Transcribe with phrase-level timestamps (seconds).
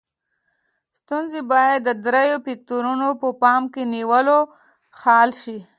[0.99, 4.39] ستونزې باید د دریو فکتورونو په پام کې نیولو
[5.01, 5.57] حل شي.